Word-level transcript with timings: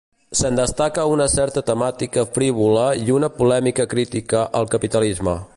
Se'n 0.37 0.55
destaca 0.59 1.03
una 1.15 1.27
certa 1.33 1.63
temàtica 1.67 2.25
frívola 2.39 2.89
i 3.05 3.15
una 3.19 3.33
polèmica 3.43 3.89
crítica 3.95 4.45
al 4.63 4.71
capitalisme. 4.77 5.43